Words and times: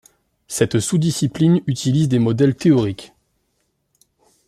Cette 0.47 0.79
sous-discipline 0.79 1.61
utilise 1.67 2.07
des 2.09 2.17
modèles 2.17 2.55
théoriques. 2.55 3.13